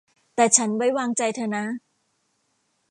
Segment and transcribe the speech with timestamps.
[0.35, 1.65] แต่ฉันไว้วางใจเธอนะ